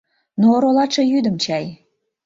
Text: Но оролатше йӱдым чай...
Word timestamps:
Но 0.39 0.45
оролатше 0.55 1.03
йӱдым 1.11 1.35
чай... 1.43 1.65